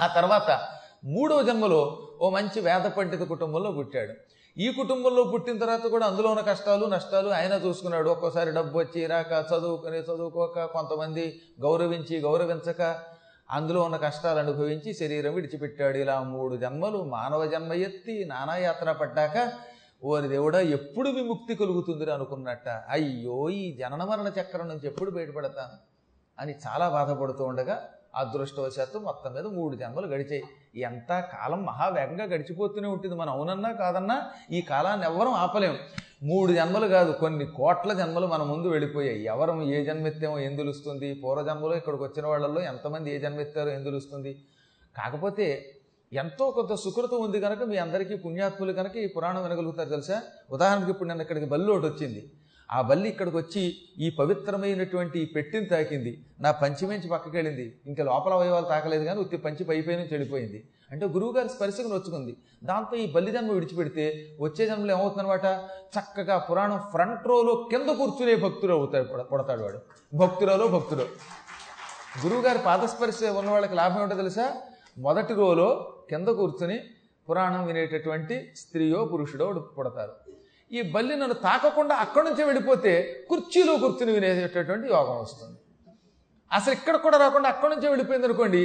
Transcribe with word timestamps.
ఆ 0.00 0.06
తర్వాత 0.16 0.50
మూడవ 1.14 1.40
జన్మలో 1.42 1.82
ఓ 2.22 2.28
మంచి 2.30 2.58
వేద 2.60 2.86
పండిత 2.96 3.22
కుటుంబంలో 3.32 3.70
పుట్టాడు. 3.78 4.14
ఈ 4.56 4.66
కుటుంబంలో 4.78 5.22
పుట్టిన 5.32 5.56
తర్వాత 5.58 5.86
కూడా 5.94 6.04
అందులో 6.06 6.28
ఉన్న 6.34 6.42
కష్టాలు 6.48 6.84
నష్టాలు 6.94 7.28
ఆయన 7.38 7.54
చూసుకున్నాడు. 7.64 8.08
ఒక్కోసారి 8.14 8.50
డబ్బు 8.58 8.76
వచ్చి 8.78 9.00
రాక 9.12 9.32
చదువుకొని 9.50 9.98
చదువుకోక 9.98 10.64
కొంతమంది 10.76 11.24
గౌరవించి 11.64 12.16
గౌరవించక 12.26 12.82
అందులో 13.50 13.80
ఉన్న 13.88 13.96
కష్టాలు 13.96 14.38
అనుభవించి 14.38 14.90
శరీరం 15.00 15.32
విడిచిపెట్టాడు. 15.34 15.96
ఇలా 16.04 16.16
మూడు 16.34 16.56
జన్మలు 16.56 16.98
మానవ 17.16 17.46
జన్మ 17.46 17.72
ఎత్తి 17.86 18.16
నానాయాత్ర 18.32 18.92
పడ్డాక 19.00 19.36
ఓరి 20.10 20.28
దేవుడా 20.28 20.60
ఎప్పుడు 20.76 21.08
విముక్తి 21.16 21.54
కలుగుతుందిరా 21.54 22.12
అనుకున్నట్ట. 22.14 22.68
అయ్యో 22.88 23.38
ఈ 23.60 23.64
జనన 23.80 24.02
మరణ 24.10 24.28
చక్రం 24.38 24.68
నుంచి 24.68 24.86
ఎప్పుడు 24.86 25.10
బయటపడతాను 25.10 25.76
అని 26.38 26.52
చాలా 26.66 26.88
బాధపడుతూ 26.88 27.42
ఉండగా 27.44 27.76
అదృష్టవశాత్తు 28.14 28.98
మొత్తం 28.98 29.34
మీద 29.34 29.46
మూడు 29.46 29.76
జన్మలు 29.76 30.06
గడిచాయి. 30.06 30.42
ఎంత 30.76 31.20
కాలం 31.20 31.64
మహావేగంగా 31.64 32.24
గడిచిపోతూనే 32.24 32.88
ఉంటుంది 32.88 33.14
మనం 33.14 33.32
అవునన్నా 33.32 33.72
కాదన్నా 33.72 34.16
ఈ 34.50 34.60
కాలాన్ని 34.62 35.06
ఎవ్వరం 35.06 35.32
ఆపలేం. 35.32 35.78
మూడు 36.22 36.52
జన్మలు 36.52 36.86
కాదు 36.86 37.12
కొన్ని 37.12 37.46
కోట్ల 37.46 37.92
జన్మలు 37.92 38.26
మన 38.26 38.42
ముందు 38.42 38.68
వెళ్ళిపోయాయి. 38.68 39.24
ఎవరం 39.24 39.62
ఏ 39.62 39.84
జన్మెత్తామో 39.84 40.38
ఏం 40.38 40.56
తెలుస్తుంది? 40.56 41.14
పూర్వజన్మలో 41.14 41.76
ఇక్కడికి 41.76 42.02
వచ్చిన 42.02 42.26
వాళ్ళల్లో 42.26 42.60
ఎంతమంది 42.60 43.14
ఏ 43.14 43.18
జన్మెత్తారో 43.18 43.70
ఏం 43.70 43.84
తెలుస్తుంది? 43.84 44.38
కాకపోతే 44.96 45.76
ఎంతో 46.12 46.50
కొంత 46.50 46.74
సుకృతం 46.74 47.20
ఉంది 47.20 47.40
కనుక 47.40 47.62
మీ 47.62 47.76
అందరికీ 47.76 48.14
పుణ్యాత్ములు 48.16 48.72
కనుక 48.72 48.96
ఈ 48.96 49.06
పురాణం 49.06 49.42
వినగలుగుతారు 49.42 49.88
తెలుసా? 49.88 50.22
ఉదాహరణకి 50.52 50.90
ఇప్పుడు 50.90 51.08
నేను 51.08 51.22
ఇక్కడికి 51.22 51.46
బల్లి 51.46 51.72
ఒకటి 51.72 51.86
వచ్చింది. 51.86 52.32
ఆ 52.72 52.80
బల్లి 52.80 53.08
ఇక్కడికి 53.08 53.36
వచ్చి 53.36 53.74
ఈ 53.98 54.10
పవిత్రమైనటువంటి 54.10 55.24
పెట్టిని 55.36 55.66
తాకింది. 55.66 56.24
నా 56.40 56.50
పంచిమించి 56.50 57.08
పక్కకి 57.08 57.36
వెళ్ళింది 57.36 57.80
ఇంకా 57.86 58.04
లోపల 58.04 58.32
అవయవాలు 58.32 58.64
తాకలేదు 58.64 59.04
కానీ 59.04 59.20
ఉత్తి 59.20 59.36
పంచి 59.36 59.64
పైపై 59.64 59.92
నుంచి 59.94 60.08
వెళ్ళిపోయింది. 60.12 60.68
అంటే 60.90 61.06
గురువుగారి 61.06 61.48
స్పర్శకు 61.48 61.88
నొచ్చుకుంది. 61.88 62.36
దాంతో 62.64 62.96
ఈ 62.96 63.12
బల్లి 63.12 63.32
జన్మ 63.32 63.52
విడిచిపెడితే 63.52 64.36
వచ్చే 64.40 64.66
జన్మలో 64.66 64.94
ఏమవుతుందనమాట 64.94 65.44
చక్కగా 65.98 66.38
పురాణం 66.38 66.78
ఫ్రంట్ 66.92 67.28
రోలో 67.28 67.68
కింద 67.70 67.96
కూర్చునే 67.96 68.36
భక్తుడు 68.36 68.72
అవుతాడు 68.72 69.04
పడతాడు 69.04 69.28
పుడతాడు 69.28 69.62
వాడు. 69.62 69.78
భక్తురాలో 70.14 70.68
భక్తుడు. 70.68 71.02
గురువుగారి 72.26 72.58
పాదస్పర్శ 72.58 73.24
ఉన్న 73.24 73.50
వాళ్ళకి 73.50 73.74
లాభం 73.74 74.02
ఏంటో 74.02 74.16
తెలుసా? 74.16 74.52
మొదటి 74.98 75.34
రోలో 75.34 75.92
కింద 76.10 76.28
కూర్చుని 76.28 76.80
పురాణం 77.30 77.66
వినేటటువంటి 77.66 78.52
స్త్రీయో 78.56 79.04
పురుషుడో 79.04 79.52
పుడతారు. 79.78 80.12
ఈ 80.70 80.80
బల్లి 80.94 81.14
నన్ను 81.16 81.36
తాకకుండా 81.46 81.94
అక్కడి 82.04 82.24
నుంచే 82.28 82.42
వెళ్ళిపోతే 82.50 82.92
కుర్చీలో 83.30 83.72
కూర్చుని 83.82 84.12
వినేసేటటువంటి 84.16 84.86
యోగం 84.94 85.16
వస్తుంది. 85.22 85.56
అసలు 86.50 86.74
ఇక్కడ 86.78 86.96
కూడా 87.04 87.16
రాకుండా 87.22 87.48
అక్కడి 87.52 87.70
నుంచే 87.74 87.88
వెళ్ళిపోయింది 87.88 88.26
అనుకోండి 88.28 88.62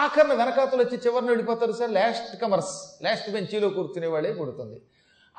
ఆఖరిన 0.00 0.32
వెనకాతలు 0.40 0.80
వచ్చి 0.84 0.96
చివరిని 1.04 1.30
వెళ్ళిపోతారు 1.32 1.74
సార్ 1.78 1.92
లాస్ట్ 1.98 2.32
కమర్స్ 2.42 2.74
లాస్ట్ 3.04 3.28
బెంచీలో 3.34 3.68
కూర్చునే 3.76 4.08
వాళ్ళే 4.14 4.32
పుడుతుంది. 4.40 4.78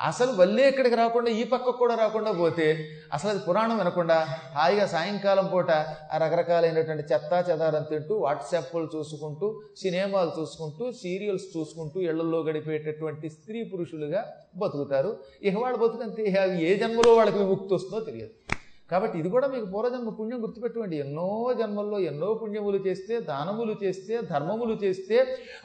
అసలు 0.00 0.32
వల్లే 0.32 0.64
ఇక్కడికి 0.68 0.96
రాకుండా 0.96 1.30
ఈ 1.30 1.44
పక్కకు 1.44 1.78
కూడా 1.78 1.94
రాకుండా 1.94 2.32
పోతే 2.32 2.66
అసలు 3.12 3.30
అది 3.30 3.40
పురాణం 3.46 3.78
వినకుండా 3.78 4.18
హాయిగా 4.56 4.86
సాయంకాలం 4.86 5.46
పూట 5.46 5.70
ఆ 6.12 6.18
రకరకాలైనటువంటి 6.22 7.04
చెత్త 7.12 7.32
చెదారం 7.48 7.82
తింటూ 7.82 8.16
వాట్సాప్లు 8.18 8.88
చూసుకుంటూ 8.94 9.48
సినిమాలు 9.76 10.32
చూసుకుంటూ 10.38 10.92
సీరియల్స్ 11.02 11.46
చూసుకుంటూ 11.56 12.00
ఇళ్ళలో 12.00 12.40
గడిపేటటువంటి 12.48 13.28
స్త్రీ 13.28 13.70
పురుషులుగా 13.72 14.22
బతుకుతారు. 14.56 15.10
ఇక 15.42 15.56
వాళ్ళు 15.64 15.78
బతుకంతే 15.78 16.30
అవి 16.44 16.64
ఏ 16.68 16.72
జన్మలో 16.76 17.12
వాళ్ళకి 17.16 17.38
విముక్తి 17.38 17.74
వస్తుందో 17.74 18.00
తెలియదు. 18.00 18.32
కాబట్టి 18.90 19.16
ఇది 19.18 19.28
కూడా 19.34 19.46
మీకు 19.54 19.66
పూర్వజన్మ 19.72 20.10
పుణ్యం 20.18 20.38
గుర్తుపెట్టుకోండి. 20.42 20.96
ఎన్నో 21.04 21.28
జన్మల్లో 21.60 21.98
ఎన్నో 22.10 22.28
పుణ్యములు 22.42 22.78
చేస్తే 22.86 23.14
దానములు 23.30 23.74
చేస్తే 23.82 24.14
ధర్మములు 24.32 24.74
చేస్తే 24.84 25.18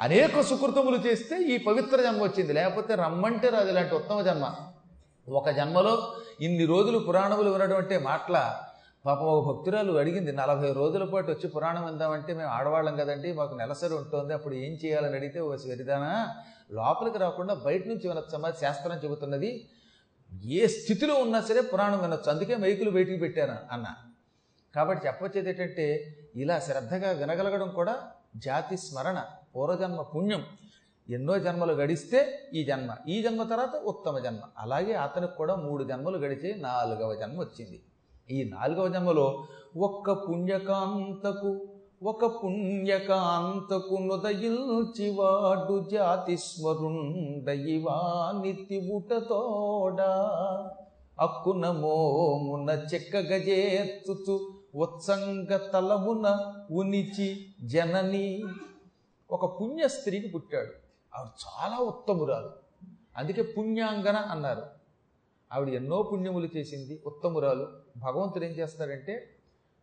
అనేక 0.06 0.42
సుకృతములు 0.50 1.00
చేస్తే 1.08 1.38
ఈ 1.54 1.58
పవిత్ర 1.68 1.98
జన్మ 2.08 2.22
వచ్చింది. 2.24 2.54
లేకపోతే 2.54 2.96
రమ్మంటే 3.04 3.50
రాదు 3.50 3.72
ఇలాంటి 3.74 3.96
ఉత్తమ 4.02 4.22
జన్మ. 4.22 4.46
ఒక 5.28 5.50
జన్మలో 5.50 5.96
ఇన్ని 6.46 6.66
రోజులు 6.66 6.98
పురాణములు 7.08 7.50
వినడం 7.50 7.78
అంటే 7.78 7.98
మాటల 8.10 8.38
పాపం 9.06 9.28
ఒక 9.28 9.42
భక్తురాలు 9.48 9.94
అడిగింది 10.02 10.32
నలభై 10.34 10.72
రోజుల 10.72 11.04
పాటు 11.04 11.30
వచ్చి 11.32 11.48
పురాణం 11.54 11.84
విందామంటే 11.86 12.32
మేము 12.34 12.50
ఆడవాళ్ళం 12.50 12.96
కదండి 12.98 13.30
మాకు 13.34 13.54
నెలసరి 13.56 13.94
ఉంటుంది 13.94 14.34
అప్పుడు 14.34 14.56
ఏం 14.56 14.74
చేయాలని 14.84 15.16
అడిగితే 15.16 15.40
ఓ 15.40 15.50
సరిదానా 15.64 16.12
లోపలికి 16.72 17.18
రాకుండా 17.18 17.54
బయట 17.66 17.84
నుంచి 17.88 18.06
వినొచ్చమ్మా 18.08 18.52
శాస్త్రం 18.62 19.02
చెబుతున్నది 19.04 19.52
ఏ 20.46 20.68
స్థితిలో 20.68 21.16
ఉన్నా 21.16 21.42
సరే 21.42 21.62
పురాణం 21.62 22.02
వినొచ్చు. 22.02 22.32
అందుకే 22.32 22.56
మైకులు 22.56 22.90
బయటికి 22.90 23.20
పెట్టాను 23.20 23.58
అన్న. 23.72 23.96
కాబట్టి 24.76 25.08
చెప్పొచ్చేది 25.08 25.50
ఏంటంటే 25.50 26.18
ఇలా 26.36 26.60
శ్రద్ధగా 26.60 27.12
వినగలగడం 27.12 27.70
కూడా 27.70 28.08
జాతి 28.36 28.78
స్మరణ 28.78 29.24
పూర్వజన్మ 29.56 30.02
పుణ్యం. 30.02 30.46
ఎన్నో 31.10 31.40
జన్మలు 31.40 31.74
గడిస్తే 31.74 32.50
ఈ 32.54 32.64
జన్మ 32.64 32.96
ఈ 33.08 33.24
జన్మ 33.24 33.44
తర్వాత 33.44 33.76
ఉత్తమ 33.76 34.20
జన్మ. 34.20 34.40
అలాగే 34.58 34.94
అతనికి 34.94 35.36
కూడా 35.36 35.56
మూడు 35.56 35.84
జన్మలు 35.84 36.18
గడిచి 36.18 36.56
నాలుగవ 36.62 37.16
జన్మ 37.16 37.40
వచ్చింది. 37.40 37.84
ఈ 38.32 38.50
నాలుగవ 38.50 38.88
జన్మలో 38.88 39.48
ఒక్క 39.78 40.12
పుణ్యకాంతకు 40.12 41.68
ఒక 42.04 42.44
పుణ్యకాంతకు 42.44 43.96
నుదయిల్చివాడు 43.96 45.90
జాతి 45.92 46.38
స్మరుండయివా 46.38 48.02
నిత్యుటతోడా 48.44 50.10
అక్కున 51.20 51.72
మోమున 51.72 52.70
చెక్క 52.94 53.16
ఉత్సంగ 54.76 55.58
తలమున 55.58 56.54
ఉనిచి 56.72 57.46
జనని. 57.64 58.44
ఒక 59.32 59.62
పుణ్య 59.62 59.88
స్త్రీకి 59.88 60.28
పుట్టాడు. 60.28 60.72
ఆవిడ 61.18 61.30
చాలా 61.48 61.78
ఉత్తమురాలు. 61.78 62.50
అందుకే 63.18 63.42
పుణ్యాంగన 63.42 64.16
అన్నారు. 64.16 64.62
ఆవిడ 65.54 65.74
ఎన్నో 65.74 66.04
పుణ్యములు 66.04 66.50
చేసింది 66.58 67.02
ఉత్తమురాలు. 67.06 67.68
భగవంతుడు 67.98 68.44
ఏం 68.44 68.52
చేస్తాడంటే 68.52 69.36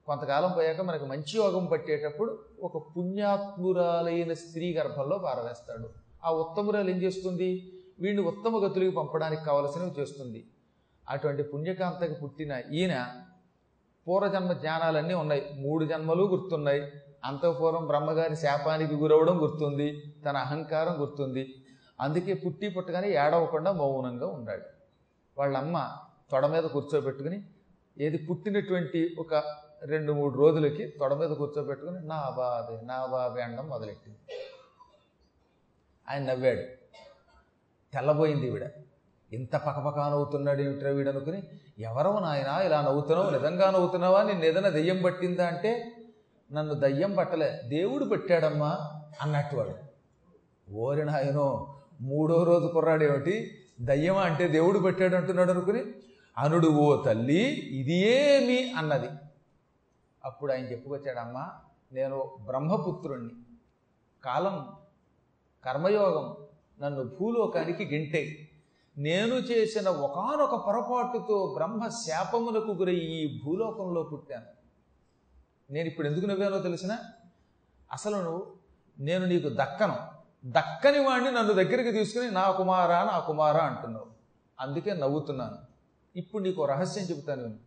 కొంతకాలం 0.07 0.53
పోయాక 0.57 0.81
మనకు 0.81 1.05
మంచి 1.05 1.39
యోగం 1.39 1.67
పట్టేటప్పుడు 1.67 2.39
ఒక 2.63 2.77
పుణ్యాత్మురాలైన 2.97 4.33
స్త్రీ 4.33 4.75
గర్భంలో 4.75 5.19
పారవేస్తాడు. 5.19 5.91
ఆ 6.25 6.31
ఉత్తమురాలు 6.33 6.91
ఏం 6.91 6.97
చేస్తుంది? 6.97 7.73
వీడిని 8.01 8.23
ఉత్తమ 8.23 8.67
గతులకి 8.67 8.91
పంపడానికి 8.91 9.45
కావలసినవి 9.45 10.01
చేస్తుంది. 10.01 10.45
అటువంటి 11.09 11.43
పుణ్యకాంతకి 11.43 12.15
పుట్టిన 12.15 12.63
ఈయన 12.73 13.07
పూర్వజన్మ 14.07 14.53
జ్ఞానాలన్నీ 14.53 15.15
ఉన్నాయి. 15.15 15.43
మూడు 15.55 15.85
జన్మలు 15.85 16.23
గుర్తున్నాయి. 16.23 16.83
అంతఃపూర్వం 17.25 17.87
బ్రహ్మగారి 17.87 18.37
శాపానికి 18.37 18.95
గురవడం 18.95 19.43
గుర్తుంది. 19.43 20.03
తన 20.25 20.37
అహంకారం 20.37 21.01
గుర్తుంది. 21.01 21.55
అందుకే 22.01 22.35
పుట్టి 22.35 22.69
పుట్టగానే 22.69 23.09
ఏడవకుండా 23.11 23.73
మౌనంగా 23.73 24.27
ఉన్నాడు 24.27 24.63
వాళ్ళమ్మ 25.39 25.89
తొడ 26.33 26.47
మీద 26.47 26.65
కూర్చోబెట్టుకుని 26.65 27.45
ఏది 27.99 28.19
పుట్టినటువంటి 28.19 29.17
ఒక 29.19 29.35
రెండు 29.83 30.13
మూడు 30.13 30.39
రోజులకి 30.39 30.89
తొడ 31.01 31.15
మీద 31.15 31.29
కూర్చోబెట్టుకుని 31.29 32.07
నా 32.07 32.35
బాబే 32.37 32.87
నా 32.87 33.07
బాబే 33.07 33.43
అనడం 33.43 33.69
మొదలెట్టింది. 33.69 34.19
ఆయన 36.09 36.23
నవ్వాడు. 36.25 36.61
తెల్లబోయింది 37.95 38.47
ఈవిడ. 38.47 38.63
ఇంత 39.33 39.57
పకపకా 39.57 40.09
నవ్వుతున్నాడు 40.09 40.61
ఏమిట్రా 40.61 40.91
వీడు 40.91 41.11
అనుకుని 41.11 41.43
ఎవరో 41.79 42.21
నాయన 42.21 42.63
ఇలా 42.65 42.83
నవ్వుతున్నావు 42.83 43.31
నిజంగా 43.31 43.71
నవ్వుతున్నావా? 43.71 44.23
నేను 44.23 44.45
ఏదైనా 44.45 44.69
దయ్యం 44.69 45.03
పట్టిందా 45.03 45.47
అంటే 45.47 45.93
నన్ను 46.53 46.75
దయ్యం 46.75 47.15
పట్టలే 47.15 47.61
దేవుడు 47.65 48.05
పెట్టాడమ్మా 48.05 48.79
అన్నట్టు 49.23 49.57
వాడు. 49.57 49.75
ఓరి 50.73 51.05
నాయనో 51.05 51.75
మూడో 52.01 52.43
రోజు 52.43 52.67
కుర్రాడేమిటి 52.67 53.51
దయ్యమా 53.81 54.21
అంటే 54.21 54.49
దేవుడు 54.49 54.79
పెట్టాడు 54.79 55.17
అంటున్నాడు 55.17 55.51
అనుకుని 55.51 55.85
అనుడు 56.39 56.69
ఓ 56.69 57.03
తల్లి 57.03 57.43
ఇది 57.81 57.93
ఏమి 57.93 58.73
అన్నది. 58.73 59.09
అప్పుడు 60.25 60.53
ఆయన 60.53 60.65
చెప్పుకొచ్చాడమ్మా 60.65 61.53
నేను 61.93 62.37
బ్రహ్మపుత్రుణ్ణి. 62.47 63.35
కాలం 64.25 64.73
కర్మయోగం 65.65 66.37
నన్ను 66.81 67.05
భూలోకానికి 67.05 67.85
గింటే 67.85 68.49
నేను 68.99 69.35
చేసిన 69.35 69.89
ఒకానొక 69.89 70.67
పొరపాటుతో 70.67 71.55
బ్రహ్మ 71.55 71.89
శాపములకు 71.89 72.73
గురై 72.73 72.95
ఈ 72.95 73.41
భూలోకంలో 73.45 74.03
పుట్టాను. 74.03 74.47
నేను 75.73 75.89
ఇప్పుడు 75.89 76.07
ఎందుకు 76.07 76.27
నవ్వానో 76.27 76.59
తెలిసిన? 76.59 76.99
అసలు 77.93 78.17
నువ్వు 78.17 78.53
నేను 78.99 79.27
నీకు 79.27 79.49
దక్కను. 79.49 79.97
దక్కని 80.45 80.99
వాడిని 80.99 81.33
నన్ను 81.33 81.53
దగ్గరికి 81.53 81.93
తీసుకుని 81.93 82.31
నా 82.31 82.51
కుమారా 82.51 83.05
నా 83.05 83.19
కుమారా 83.19 83.61
అంటున్నావు. 83.61 84.07
అందుకే 84.61 84.95
నవ్వుతున్నాను. 84.95 85.59
ఇప్పుడు 86.17 86.43
నీకు 86.43 86.65
రహస్యం 86.65 87.05
చెబుతాను 87.05 87.43
నేను. 87.43 87.59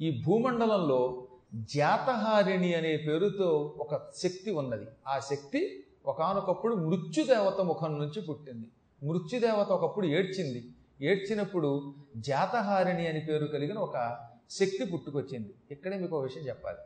ఈ 0.00 0.22
భూమండలంలో 0.26 1.26
జాతహారిణి 1.54 2.74
అనే 2.74 2.96
పేరుతో 2.96 3.74
ఒక 3.78 4.00
శక్తి 4.22 4.50
ఉన్నది. 4.50 4.86
ఆ 5.08 5.18
శక్తి 5.18 5.84
ఒకానొకప్పుడు 6.06 6.74
మృత్యుదేవత 6.74 7.60
ముఖం 7.60 7.98
నుంచి 7.98 8.22
పుట్టింది. 8.22 8.66
మృత్యుదేవత 9.06 9.66
ఒకప్పుడు 9.66 10.06
ఏడ్చింది. 10.06 10.64
ఏడ్చినప్పుడు 11.00 11.94
జాతహారిణి 12.16 13.06
అని 13.06 13.20
పేరు 13.20 13.46
కలిగిన 13.46 13.78
ఒక 13.78 14.18
శక్తి 14.50 14.84
పుట్టుకొచ్చింది. 14.84 15.54
ఇక్కడే 15.70 15.98
మీకు 15.98 16.16
ఒక 16.16 16.22
విషయం 16.22 16.42
చెప్పాలి. 16.42 16.78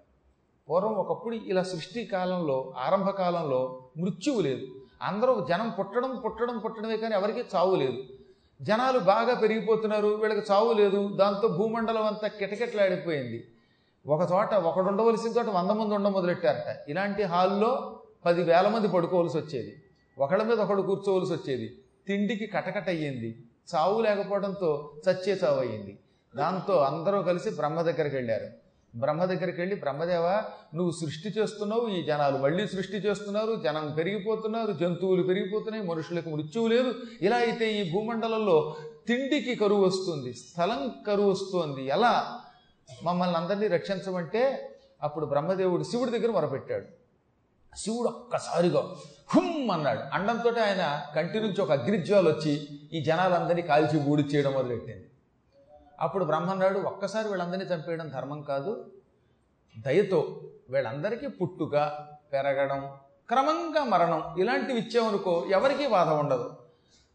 పూర్వం 0.71 0.93
ఒకప్పుడు 0.93 1.37
ఇలా 1.37 1.63
సృష్టి 1.63 2.05
కాలంలో 2.05 2.75
ఆరంభ 2.77 3.11
కాలంలో 3.11 3.89
మృత్యువు 3.97 4.41
లేదు. 4.41 4.67
అందరూ 5.03 5.47
జనం 5.49 5.73
పుట్టడం 5.79 6.23
పుట్టడం 6.25 6.59
పుట్టడమే 6.59 6.97
కానీ 6.97 7.15
ఎవరికీ 7.15 7.41
చావు 7.41 7.77
లేదు. 7.77 8.03
జనాలు 8.63 8.99
బాగా 8.99 9.35
పెరిగిపోతున్నారు 9.35 10.07
వీళ్ళకి 10.07 10.53
చావు 10.53 10.73
లేదు. 10.73 11.17
దాంతో 11.17 11.49
భూమండలం 11.49 12.03
అంతా 12.03 12.29
కిటకిటలాడిపోయింది. 12.29 13.45
ఒక 14.07 14.29
చోట 14.33 14.55
ఒకడు 14.55 14.85
ఉండవలసిన 14.85 15.29
చోట 15.29 15.47
వంద 15.47 15.71
మంది 15.71 15.95
ఉండ 15.95 16.09
మొదలెట్టారట. 16.09 16.91
ఇలాంటి 16.91 17.23
హాల్లో 17.23 18.01
పదివేల 18.25 18.69
మంది 18.69 18.89
పడుకోవలసి 18.89 19.39
వచ్చేది. 19.39 19.83
ఒకళ్ళ 20.19 20.43
మీద 20.43 20.61
ఒకడు 20.61 20.83
కూర్చోవలసి 20.83 21.33
వచ్చేది. 21.33 21.79
తిండికి 22.07 22.47
కటకట 22.47 22.89
అయ్యింది. 22.89 23.43
చావు 23.75 24.03
లేకపోవడంతో 24.03 24.91
చచ్చే 25.11 25.41
చావు 25.45 25.59
అయ్యింది. 25.61 25.99
దాంతో 26.37 26.77
అందరూ 26.77 27.23
కలిసి 27.23 27.51
బ్రహ్మ 27.51 27.83
దగ్గరికి 27.83 28.17
వెళ్ళారు. 28.17 28.47
బ్రహ్మ 28.97 29.25
దగ్గరికి 29.25 29.61
వెళ్ళి 29.61 29.77
బ్రహ్మదేవ 29.77 30.43
నువ్వు 30.75 30.91
సృష్టి 30.91 31.29
చేస్తున్నావు 31.29 31.89
ఈ 31.89 32.03
జనాలు 32.03 32.39
మళ్ళీ 32.39 32.67
సృష్టి 32.67 32.97
చేస్తున్నారు 32.97 33.61
జనం 33.65 33.95
పెరిగిపోతున్నారు 33.99 34.73
జంతువులు 34.73 35.23
పెరిగిపోతున్నాయి 35.23 35.87
మనుషులకు 35.87 36.31
మృత్యువు 36.31 36.67
లేదు. 36.67 36.95
ఇలా 37.23 37.37
అయితే 37.37 37.73
ఈ 37.73 37.93
భూమండలంలో 37.93 38.77
తిండికి 39.09 39.55
కరువు 39.55 39.85
వస్తుంది 39.85 40.35
స్థలం 40.35 40.95
కరువు 41.07 41.31
వస్తుంది. 41.31 41.87
ఎలా? 41.87 42.41
మమ్మల్ని 43.05 43.37
అందరినీ 43.37 43.67
రక్షించమంటే 43.67 44.71
అప్పుడు 45.03 45.27
బ్రహ్మదేవుడు 45.27 45.83
శివుడి 45.83 46.11
దగ్గర 46.11 46.31
మొరపెట్టాడు. 46.31 46.87
శివుడు 47.77 48.09
ఒక్కసారిగా 48.09 48.83
హుమ్ 49.35 49.71
అన్నాడు. 49.71 50.01
అండంతో 50.13 50.63
ఆయన 50.63 51.03
కంటి 51.17 51.41
నుంచి 51.41 51.61
ఒక 51.61 51.73
అగ్రిజ్వాలు 51.73 52.29
వచ్చి 52.31 52.69
ఈ 52.93 53.05
జనాలందరినీ 53.05 53.63
కాల్చి 53.63 53.99
బూడి 53.99 54.23
చేయడం 54.23 54.53
మొదలెట్టింది. 54.53 55.11
అప్పుడు 56.01 56.25
బ్రహ్మన్నాడు 56.25 56.79
ఒక్కసారి 56.79 57.29
వీళ్ళందరినీ 57.29 57.65
చంపేయడం 57.65 58.09
ధర్మం 58.09 58.43
కాదు. 58.43 58.91
దయతో 59.79 60.41
వీళ్ళందరికీ 60.71 61.27
పుట్టుక 61.27 61.93
పెరగడం 62.33 62.93
క్రమంగా 63.29 63.85
మరణం 63.85 64.35
ఇలాంటివి 64.39 64.79
ఇచ్చామనుకో 64.79 65.47
ఎవరికీ 65.51 65.87
బాధ 65.87 66.09
ఉండదు. 66.09 66.51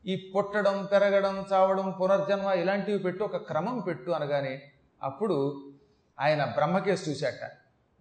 ఈ 0.05 0.31
పుట్టడం 0.35 0.85
పెరగడం 0.91 1.45
చావడం 1.53 1.91
పునర్జన్మ 1.91 2.45
ఇలాంటివి 2.45 2.99
పెట్టు 2.99 3.23
ఒక 3.23 3.37
క్రమం 3.37 3.79
పెట్టు 3.79 4.11
అనగానే 4.11 4.71
అప్పుడు 5.03 5.65
ఆయన 6.19 6.45
బ్రహ్మకేసి 6.45 7.11
చూశాట. 7.11 7.51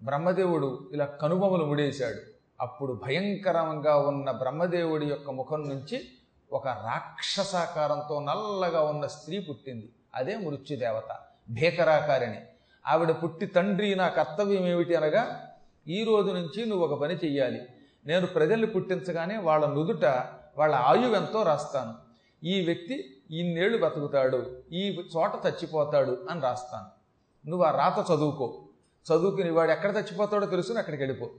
బ్రహ్మదేవుడు 0.04 0.90
ఇలా 0.92 1.04
కనుబొమలు 1.04 1.64
ముడేశాడు. 1.64 2.20
అప్పుడు 2.60 3.00
భయంకరంగా 3.06 3.96
ఉన్న 3.96 4.30
బ్రహ్మదేవుడి 4.30 5.06
యొక్క 5.06 5.30
ముఖం 5.30 5.68
నుంచి 5.68 6.04
ఒక 6.52 6.68
రాక్షసాకారంతో 6.68 8.20
నల్లగా 8.20 8.82
ఉన్న 8.82 9.06
స్త్రీ 9.06 9.38
పుట్టింది. 9.38 9.92
అదే 10.14 10.36
మృత్యుదేవత 10.36 11.16
భీకరాకారిణి. 11.50 12.40
ఆవిడ 12.86 13.10
పుట్టి 13.10 13.46
తండ్రి 13.46 13.94
నా 13.94 14.08
కర్తవ్యం 14.08 14.66
ఏమిటి 14.66 14.94
అనగా 14.94 15.48
ఈ 15.88 16.04
రోజు 16.04 16.30
నుంచి 16.30 16.66
నువ్వు 16.66 16.86
ఒక 16.86 17.00
పని 17.00 17.14
చెయ్యాలి. 17.14 17.62
నేను 18.06 18.26
ప్రజల్ని 18.26 18.66
పుట్టించగానే 18.66 19.36
వాళ్ళ 19.36 19.66
నుదుట 19.66 20.04
వాళ్ళ 20.58 20.74
ఆయువెంతో 20.74 21.16
ఎంతో 21.16 21.42
రాస్తాను. 21.42 21.94
ఈ 22.46 22.64
వ్యక్తి 22.64 23.21
ఇన్నేళ్ళు 23.32 23.84
బతుకుతాడు 23.84 24.62
ఈ 24.72 25.06
చోట 25.16 25.46
చచ్చిపోతాడు 25.46 26.26
అని 26.30 26.40
రాస్తాను. 26.40 27.02
నువ్వు 27.48 27.66
ఆ 27.66 27.70
రాత 27.70 28.10
చదువుకో. 28.10 28.64
చదువుకుని 29.12 29.50
వాడు 29.50 29.70
ఎక్కడ 29.70 29.96
చచ్చిపోతాడో 29.96 30.46
తెలుసుని 30.46 30.78
అక్కడికి 30.78 31.02
వెళ్ళిపో. 31.02 31.30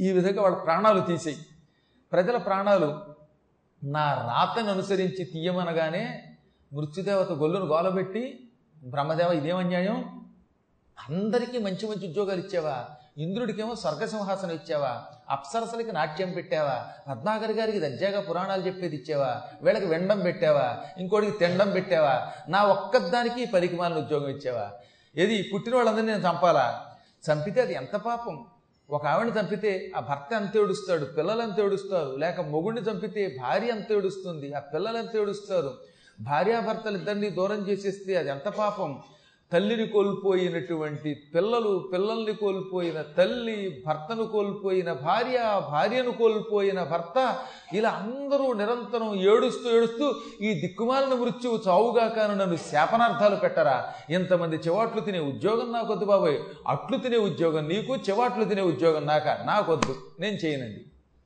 ఈ 0.00 0.12
విధంగా 0.12 0.42
వాళ్ళ 0.42 0.56
ప్రాణాలు 0.56 1.00
తీసేయి. 1.00 1.38
ప్రజల 2.12 2.36
ప్రాణాలు 2.36 3.00
నా 3.84 4.14
రాతను 4.14 4.70
అనుసరించి 4.70 5.24
తీయమనగానే 5.24 6.36
మృత్యుదేవత 6.72 7.32
గొల్లును 7.32 7.64
గోలబెట్టి 7.66 8.50
బ్రహ్మదేవ 8.84 9.32
ఇదేమన్యాయం 9.32 10.26
అందరికీ 11.08 11.58
మంచి 11.58 11.88
మంచి 11.88 12.08
ఉద్యోగాలు 12.08 12.40
ఇచ్చావా? 12.40 12.84
ఇంద్రుడికేమో 13.18 13.74
స్వర్గ 13.74 14.04
సింహాసనం 14.04 14.50
ఇచ్చావా? 14.50 15.04
అప్సరసలకి 15.30 15.92
నాట్యం 15.92 16.30
పెట్టావా? 16.30 16.86
పద్మాగర్ 17.10 17.50
గారికి 17.50 17.80
దర్జాగా 17.80 18.20
పురాణాలు 18.20 18.66
చెప్పేది 18.66 18.96
ఇచ్చావా? 18.96 19.42
వీళ్ళకి 19.62 19.86
వెండం 19.86 20.20
పెట్టావా? 20.20 20.76
ఇంకోటికి 20.98 21.32
తిండం 21.32 21.70
పెట్టావా? 21.70 22.32
నా 22.48 22.62
ఒక్కదానికి 22.62 23.46
పలికిమాలిన 23.46 23.98
ఉద్యోగం 23.98 24.28
ఇచ్చావా? 24.28 24.70
ఏది 25.16 25.50
పుట్టిన 25.54 25.74
వాళ్ళందరినీ 25.74 26.12
నేను 26.12 26.28
చంపాలా? 26.28 26.84
చంపితే 27.32 27.60
అది 27.60 27.74
ఎంత 27.74 27.96
పాపం? 27.96 28.44
ఒక 28.90 29.06
ఆవిడని 29.06 29.40
చంపితే 29.40 29.92
ఆ 29.96 30.00
భర్త 30.00 30.32
ఎంత 30.32 30.56
ఏడుస్తాడు? 30.56 31.04
పిల్లలు 31.04 31.42
ఎంత 31.42 31.60
ఏడుస్తారు? 31.60 32.16
లేక 32.18 32.40
మొగుడిని 32.40 32.90
చంపితే 32.90 33.36
భార్య 33.42 33.68
ఎంత 33.68 33.92
ఏడుస్తుంది? 33.92 34.52
ఆ 34.52 34.58
పిల్లలు 34.58 34.98
ఎంత 34.98 35.16
ఏడుస్తారు? 35.16 35.74
భార్యాభర్తలు 36.20 36.96
ఇద్దరిని 36.96 37.30
దూరం 37.30 37.68
చేసేస్తే 37.68 38.16
అది 38.16 38.28
ఎంత 38.28 38.48
పాపం? 38.48 39.02
తల్లిని 39.52 39.86
కోల్పోయినటువంటి 39.86 41.22
పిల్లలు 41.34 41.90
పిల్లల్ని 41.92 42.32
కోల్పోయిన 42.34 43.02
తల్లి 43.02 43.82
భర్తను 43.86 44.26
కోల్పోయిన 44.26 44.92
భార్య 44.92 45.62
భార్యను 45.72 46.12
కోల్పోయిన 46.12 46.82
భర్త 46.82 47.38
ఇలా 47.74 47.90
అందరూ 47.90 48.52
నిరంతరం 48.52 49.14
ఏడుస్తూ 49.14 49.76
ఏడుస్తూ 49.76 50.14
ఈ 50.40 50.60
దిక్కుమాలిన 50.60 51.14
మృత్యువు 51.14 51.58
కాను 52.08 52.34
నన్ను 52.34 52.56
శాపనార్థాలు 52.56 53.36
పెట్టరా? 53.36 53.92
ఇంతమంది 54.10 54.56
చెవాట్లు 54.56 55.00
తినే 55.00 55.18
ఉద్యోగం 55.18 55.72
నాకొద్దు 55.72 56.04
బాబాయ్. 56.04 56.38
అట్లు 56.66 56.98
తినే 56.98 57.16
ఉద్యోగం 57.16 57.68
నీకు 57.68 57.96
చెవాట్లు 57.96 58.44
తినే 58.44 58.62
ఉద్యోగం 58.62 59.06
నాక? 59.06 59.28
నాకొద్దు. 59.28 59.96
నేను 60.20 60.36
చేయనండి. 60.36 60.80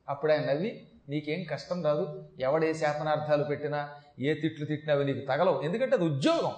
అప్పుడు 0.08 0.32
ఆయన 0.32 0.44
నవ్వి 0.52 0.80
నీకేం 1.08 1.44
కష్టం 1.50 1.84
రాదు? 1.84 2.22
ఎవడే 2.40 2.74
శాపనార్థాలు 2.74 3.44
పెట్టినా 3.44 3.88
ఏ 4.20 4.34
తిట్లు 4.34 4.64
తిట్టినా 4.64 4.94
అవి 4.94 5.04
నీకు 5.04 5.26
తగలవు. 5.26 5.60
ఎందుకంటే 5.62 5.96
అది 5.96 6.04
ఉద్యోగం. 6.04 6.52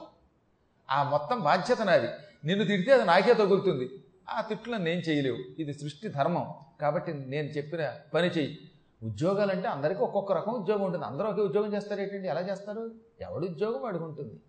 ఆ 0.93 1.03
మొత్తం 1.03 1.41
బాధ్యత 1.41 1.83
నాది. 1.83 2.09
నిన్ను 2.45 2.65
తిడితే 2.65 2.93
అది 2.93 3.05
నాకే 3.05 3.35
తగులుతుంది. 3.35 3.91
ఆ 4.31 4.41
తిట్లను 4.41 4.85
నేను 4.85 5.01
చేయలేవు. 5.01 5.39
ఇది 5.59 5.73
సృష్టి 5.73 6.09
ధర్మం. 6.09 6.55
కాబట్టి 6.81 7.13
నేను 7.13 7.49
చెప్పిన 7.49 7.95
పని 8.15 8.29
చెయ్యి. 8.29 8.71
ఉద్యోగాలంటే 9.03 9.69
అందరికీ 9.69 10.01
ఒక్కొక్క 10.01 10.33
రకం 10.33 10.53
ఉద్యోగం 10.53 10.83
ఉంటుంది. 10.83 11.05
అందరూ 11.05 11.29
ఒకే 11.29 11.41
ఉద్యోగం 11.41 11.75
చేస్తారేంటండి 11.75 12.29
ఎలా 12.29 12.41
చేస్తారు? 12.41 12.95
ఎవడు 13.21 13.47
ఉద్యోగం 13.47 13.83
వాడికి 13.83 14.05
ఉంటుంది. 14.05 14.41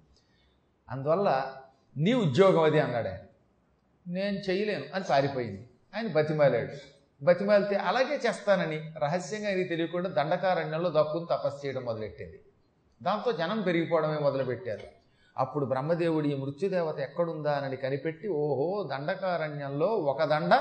అందువల్ల 0.90 1.56
నీ 1.98 2.14
ఉద్యోగం 2.14 2.64
అది 2.64 2.80
అన్నాడు 2.80 3.08
ఆయన. 3.08 3.20
నేను 4.08 4.38
చేయలేను 4.38 4.84
అని 4.96 5.04
పారిపోయింది. 5.10 5.70
ఆయన 5.96 6.08
బతిమాలాడు. 6.08 6.72
బతిమాలితే 7.26 7.76
అలాగే 7.76 8.20
చేస్తానని 8.28 8.94
రహస్యంగా 9.00 9.50
ఇది 9.50 9.64
తెలియకుండా 9.64 10.10
దండకారణ్యంలో 10.10 10.90
దక్కుని 10.90 11.26
తపస్సు 11.32 11.66
చేయడం 11.66 11.84
మొదలెట్టింది. 11.84 12.40
దాంతో 13.04 13.32
జనం 13.32 13.62
పెరిగిపోవడమే 13.62 14.18
మొదలుపెట్టారు. 14.18 15.03
అప్పుడు 15.38 15.66
బ్రహ్మదేవుడి 15.66 16.30
ఈ 16.30 16.36
మృత్యుదేవత 16.36 17.00
ఎక్కడుందా 17.00 17.52
అని 17.52 17.76
కనిపెట్టి 17.76 18.28
ఓహో 18.28 18.88
దండకారణ్యంలో 18.92 19.86
ఒక 19.86 20.24
దండ 20.24 20.54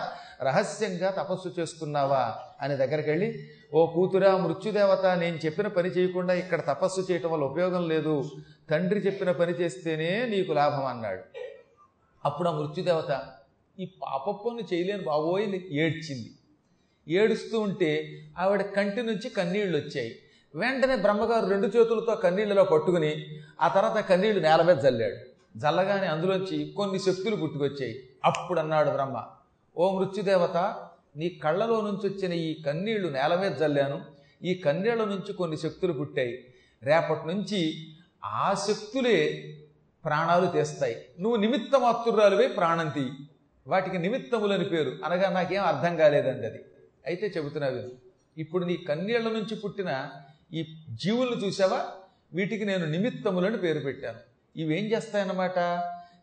రహస్యంగా 0.43 1.11
తపస్సు 1.11 1.49
చేస్తున్నావా 1.61 2.35
అని 2.62 2.76
దగ్గరికి 2.76 3.11
వెళ్ళి 3.11 3.49
ఓ 3.75 3.87
కూతురా 3.87 4.37
మృత్యుదేవత 4.37 5.07
నేను 5.07 5.37
చెప్పిన 5.37 5.67
పని 5.67 5.88
చేయకుండా 5.88 6.35
ఇక్కడ 6.35 6.61
తపస్సు 6.61 7.00
చేయటం 7.00 7.31
వల్ల 7.31 7.45
ఉపయోగం 7.45 7.88
లేదు. 7.88 8.31
తండ్రి 8.71 9.00
చెప్పిన 9.00 9.31
పని 9.31 9.52
చేస్తేనే 9.52 10.26
నీకు 10.26 10.52
లాభం 10.52 10.87
అన్నాడు. 10.87 11.23
అప్పుడు 12.25 12.49
ఆ 12.49 12.52
మృత్యుదేవత 12.52 13.23
ఈ 13.79 13.85
పాపప్పుని 14.02 14.75
చేయలేను 14.75 15.02
బాబోయ్ 15.02 15.47
ఏడ్చింది. 15.71 16.31
ఏడుస్తూ 17.09 17.61
ఉంటే 17.61 18.23
ఆవిడ 18.38 18.62
కంటి 18.62 19.02
నుంచి 19.02 19.29
కన్నీళ్ళు 19.29 19.79
వచ్చాయి. 19.79 20.14
వెంటనే 20.54 20.97
బ్రహ్మగారు 20.97 21.47
రెండు 21.47 21.66
చేతులతో 21.66 22.14
కన్నీళ్ళలో 22.14 22.64
పట్టుకుని 22.64 23.26
ఆ 23.61 23.68
తర్వాత 23.68 24.04
కన్నీళ్ళు 24.04 24.40
నేల 24.40 24.62
మీద 24.62 24.76
జల్లాడు. 24.76 25.16
జల్లగానే 25.59 26.06
అందులోంచి 26.06 26.75
కొన్ని 26.76 26.99
శక్తులు 26.99 27.37
పుట్టుకొచ్చాయి. 27.37 28.09
అప్పుడు 28.25 28.61
అన్నాడు 28.61 28.90
బ్రహ్మ 28.90 29.25
ఓ 29.76 29.99
మృత్యుదేవత 29.99 30.88
నీ 31.16 31.28
కళ్ళలో 31.28 31.80
నుంచి 31.80 32.09
వచ్చిన 32.09 32.32
ఈ 32.32 32.62
కన్నీళ్ళు 32.62 33.09
నేల 33.09 33.35
మీద 33.35 33.52
జల్లాను. 33.52 34.00
ఈ 34.42 34.54
కన్నీళ్ళ 34.54 35.04
నుంచి 35.04 35.32
కొన్ని 35.32 35.56
శక్తులు 35.56 35.92
పుట్టాయి. 35.92 36.44
రేపటి 36.82 37.26
నుంచి 37.26 37.88
ఆ 38.25 38.54
శక్తులే 38.68 39.49
ప్రాణాలు 40.04 40.47
తీస్తాయి. 40.47 41.06
నువ్వు 41.21 41.37
నిమిత్త 41.37 41.80
మాతృరాలువే 41.80 42.49
ప్రాణం 42.49 42.88
తీయి. 42.88 43.11
వాటికి 43.66 43.99
నిమిత్తములని 43.99 44.64
పేరు. 44.64 44.92
అనగా 45.04 45.30
నాకేం 45.30 45.64
అర్థం 45.64 45.97
కాలేదండి 45.97 46.47
అది. 46.47 46.61
అయితే 47.06 47.32
చెబుతున్నావు 47.37 48.12
ఇప్పుడు 48.40 48.64
నీ 48.64 48.76
కన్నీళ్ళ 48.76 49.30
నుంచి 49.30 49.56
పుట్టిన 49.56 50.09
ఈ 50.52 50.85
జీవులను 50.90 51.35
చూసావా? 51.35 51.85
వీటికి 52.32 52.64
నేను 52.64 52.87
నిమిత్తములని 52.87 53.56
పేరు 53.56 53.80
పెట్టాను. 53.80 54.18
ఇవేం 54.56 54.85
చేస్తాయన్నమాట? 54.85 55.59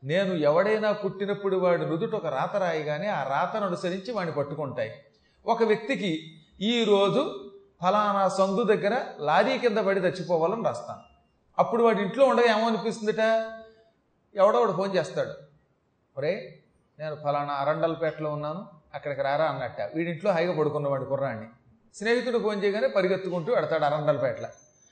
నేను 0.03 0.33
ఎవడైనా 0.33 0.91
పుట్టినప్పుడు 0.91 1.55
వాడి 1.55 1.86
నుదుట 1.86 2.15
ఒక 2.15 2.25
రాత 2.25 2.55
రాయగానే 2.55 3.07
ఆ 3.07 3.24
రాతను 3.24 3.65
అనుసరించి 3.65 4.12
వాడిని 4.12 4.36
పట్టుకుంటాయి. 4.36 4.91
ఒక 5.45 5.63
వ్యక్తికి 5.63 6.41
ఈరోజు 6.62 7.51
ఫలానా 7.81 8.29
సందు 8.29 8.63
దగ్గర 8.63 9.05
లారీ 9.19 9.57
కింద 9.57 9.77
పడి 9.77 10.00
చచ్చిపోవాలని 10.00 10.63
రాస్తాను. 10.63 11.00
అప్పుడు 11.59 11.83
వాడి 11.83 12.01
ఇంట్లో 12.01 12.25
ఉండగా 12.25 12.59
ఏమనిపిస్తుందిట? 12.59 13.19
ఎవడో 14.36 14.59
వాడు 14.59 14.71
ఫోన్ 14.71 14.95
చేస్తాడు. 14.95 15.33
ఒరే 16.17 16.59
నేను 17.00 17.15
ఫలానా 17.15 17.53
అరండల్పేటలో 17.53 18.31
ఉన్నాను 18.31 18.65
అక్కడికి 18.93 19.21
రారా 19.21 19.45
అన్నట్ట. 19.45 19.81
వీడింట్లో 19.95 20.31
హాయిగా 20.31 20.59
పడుకున్నవాడి 20.59 21.05
కుర్రాన్ని. 21.05 21.45
స్నేహితుడు 21.96 22.39
ఫోన్ 22.39 22.63
చేయగానే 22.63 22.88
పరిగెత్తుకుంటూ 22.88 23.53
వెడతాడు 23.53 23.84
అరండలపేటల 23.84 24.50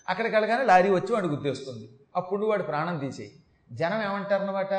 అక్కడికి 0.09 0.35
వెళ్ళగానే 0.35 0.65
లారీ 0.65 0.89
వచ్చి 0.89 1.13
వాడు 1.13 1.27
గుర్తేస్తుంది 1.27 1.89
అప్పుడు 2.15 2.45
వాడు 2.45 2.63
ప్రాణం 2.63 2.97
తీసేయి. 2.97 3.31
జనం 3.71 4.01
ఏమంటారనమాట 4.01 4.73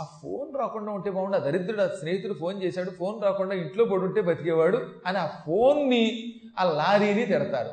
ఆ 0.00 0.04
ఫోన్ 0.22 0.58
రాకుండా 0.58 0.92
ఉంటే 0.92 1.10
బాగుండు 1.10 1.36
ఆ 1.36 1.38
దరిద్రుడు 1.38 1.82
ఆ 1.82 1.86
స్నేహితుడు 1.86 2.34
ఫోన్ 2.34 2.62
చేశాడు 2.62 2.90
ఫోన్ 2.90 3.22
రాకుండా 3.22 3.54
ఇంట్లో 3.54 3.84
పడి 3.84 4.04
ఉంటే 4.04 4.20
బతికేవాడు 4.20 4.78
అని 5.06 5.18
ఆ 5.18 5.26
ఫోన్ని 5.26 6.34
ఆ 6.58 6.64
లారీని 6.64 7.26
తిడతారు. 7.26 7.70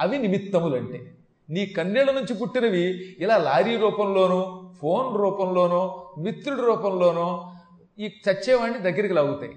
అవి 0.00 0.18
నిమిత్తములు 0.18 0.76
అంటే 0.76 1.12
నీ 1.50 1.66
కన్నీళ్ళ 1.66 2.12
నుంచి 2.12 2.34
పుట్టినవి 2.34 3.16
ఇలా 3.18 3.36
లారీ 3.36 3.76
రూపంలోనో 3.76 4.72
ఫోన్ 4.80 5.18
రూపంలోనో 5.18 6.12
మిత్రుడి 6.18 6.62
రూపంలోనో 6.62 7.52
ఈ 7.98 8.12
చచ్చేవాడిని 8.28 8.78
దగ్గరికి 8.78 9.14
లాగుతాయి. 9.14 9.56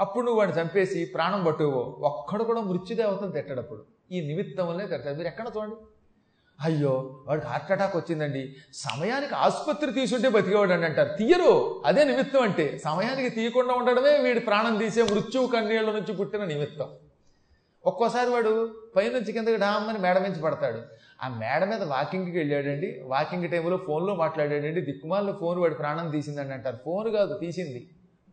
అప్పుడు 0.00 0.24
నువ్వు 0.24 0.38
వాడిని 0.38 0.62
చంపేసి 0.62 1.04
ప్రాణం 1.14 1.44
పట్టువో 1.44 1.96
ఒక్కడు 2.00 2.44
కూడా 2.44 2.60
మృత్యుదేవతను 2.60 3.32
తిట్టడప్పుడు. 3.32 3.84
ఈ 4.12 4.20
నిమిత్తములనే 4.20 4.86
తిడతారు 4.86 5.16
మీరు 5.16 5.28
ఎక్కడ 5.28 5.46
చూడండి? 5.56 5.76
అయ్యో 6.60 7.20
వాడికి 7.26 7.46
హార్ట్ 7.46 7.72
అటాక్ 7.72 7.96
వచ్చిందండి. 7.96 8.56
సమయానికి 8.74 9.34
ఆసుపత్రి 9.34 9.92
తీసుంటే 9.92 10.28
బతికేవాడు 10.28 10.72
అని 10.72 10.84
అంటారు. 10.84 11.16
తీయరు. 11.18 11.82
అదే 11.86 12.04
నిమిత్తం 12.04 12.42
అంటే 12.42 12.78
సమయానికి 12.84 13.28
తీయకుండా 13.28 13.74
ఉండడమే 13.74 14.18
వీడి 14.18 14.40
ప్రాణం 14.40 14.76
తీసే 14.76 15.02
మృత్యువు 15.02 15.46
కన్నీళ్ళ 15.46 15.92
నుంచి 15.92 16.14
పుట్టిన 16.16 16.44
నిమిత్తం. 16.44 16.88
ఒక్కోసారి 17.86 18.30
వాడు 18.30 18.74
పైనుంచి 18.96 19.32
కిందకి 19.32 19.56
డామ్మని 19.56 19.98
మేడ 19.98 20.18
నుంచి 20.18 20.42
పడతాడు. 20.42 20.82
ఆ 21.22 21.28
మేడ 21.28 21.64
మీద 21.64 21.82
వాకింగ్కి 21.82 22.38
వెళ్ళాడండి. 22.38 23.02
వాకింగ్ 23.04 23.50
టైంలో 23.50 23.76
ఫోన్లో 23.76 24.14
మాట్లాడాడండి. 24.14 24.80
దిక్కుమాల 24.80 25.34
ఫోన్ 25.40 25.60
వాడి 25.60 25.74
ప్రాణం 25.74 26.10
తీసిందని 26.10 26.52
అంటారు. 26.52 26.78
ఫోన్ 26.84 27.12
కాదు 27.12 27.38
తీసింది. 27.38 27.88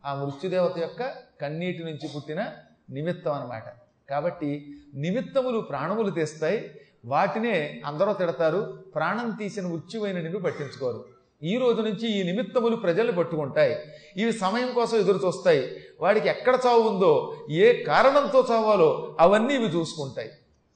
ఆ 0.08 0.14
మృత్యుదేవత 0.16 0.80
యొక్క 0.80 1.04
కన్నీటి 1.42 1.84
నుంచి 1.84 2.10
పుట్టిన 2.16 2.46
నిమిత్తం 2.90 3.34
అన్నమాట. 3.34 3.64
కాబట్టి 4.10 4.76
నిమిత్తములు 4.96 5.60
ప్రాణములు 5.60 6.12
తెస్తాయి 6.12 6.72
వాటినే 7.06 7.82
అందరూ 7.86 8.14
తిడతారు 8.14 8.84
ప్రాణం 8.96 9.32
తీసిన 9.32 9.68
మృత్యువైన 9.68 10.18
నిన్ను 10.18 10.40
పట్టించుకోరు. 10.40 11.06
ఈ 11.44 11.58
రోజు 11.58 11.82
నుంచి 11.82 12.08
ఈ 12.08 12.24
నిమిత్తములు 12.24 12.76
ప్రజలు 12.76 13.12
పట్టుకుంటాయి. 13.12 13.78
ఇవి 14.18 14.32
సమయం 14.32 14.74
కోసం 14.74 14.98
ఎదురు 14.98 15.28
చూస్తాయి. 15.28 15.76
వాడికి 16.02 16.30
ఎక్కడ 16.30 16.60
చావు 16.66 16.82
ఉందో 16.82 17.38
ఏ 17.50 17.84
కారణంతో 17.84 18.48
చావాలో 18.52 19.18
అవన్నీ 19.20 19.54
ఇవి 19.54 19.66
చూసుకుంటాయి. 19.66 20.32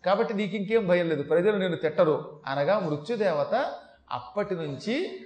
కాబట్టి 0.05 0.33
నీకు 0.33 0.55
ఇంకేం 0.55 0.87
భయం 0.87 1.09
లేదు. 1.09 1.23
ప్రజలు 1.23 1.57
నేను 1.57 1.75
తిట్టరు 1.75 2.39
అనగా 2.45 2.79
మృత్యుదేవత 2.79 3.73
అప్పటి 4.11 4.55
నుంచి 4.55 5.21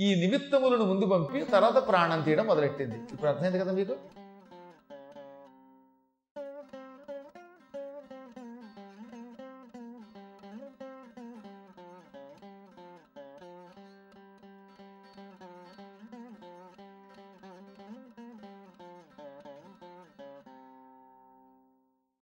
ఈ 0.00 0.08
నిమిత్తములను 0.14 0.84
ముందు 0.84 1.04
పంపి 1.04 1.38
తర్వాత 1.52 1.88
ప్రాణం 1.88 2.20
తీయడం 2.22 2.46
మొదలెట్టింది. 2.46 2.96
ఇప్పుడు 3.12 3.30
అర్థమైంది 3.30 3.58
కదా 3.58 3.72
మీకు? 3.72 3.94